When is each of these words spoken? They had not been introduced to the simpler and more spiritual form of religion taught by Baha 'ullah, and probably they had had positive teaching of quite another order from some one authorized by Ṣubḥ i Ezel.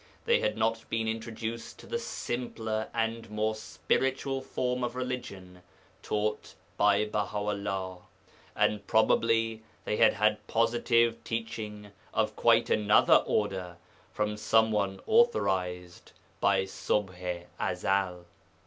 They 0.25 0.39
had 0.39 0.57
not 0.57 0.83
been 0.89 1.07
introduced 1.07 1.77
to 1.77 1.85
the 1.85 1.99
simpler 1.99 2.87
and 2.91 3.29
more 3.29 3.53
spiritual 3.53 4.41
form 4.41 4.83
of 4.83 4.95
religion 4.95 5.61
taught 6.01 6.55
by 6.75 7.05
Baha 7.05 7.37
'ullah, 7.37 7.99
and 8.55 8.87
probably 8.87 9.61
they 9.85 9.97
had 9.97 10.13
had 10.13 10.47
positive 10.47 11.23
teaching 11.23 11.91
of 12.15 12.35
quite 12.35 12.71
another 12.71 13.17
order 13.27 13.77
from 14.11 14.37
some 14.37 14.71
one 14.71 14.99
authorized 15.05 16.13
by 16.39 16.63
Ṣubḥ 16.63 17.45
i 17.59 17.71
Ezel. 17.71 18.25